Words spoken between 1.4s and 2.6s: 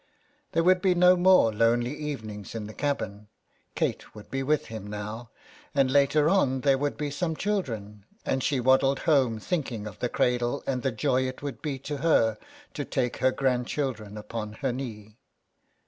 lonely evenings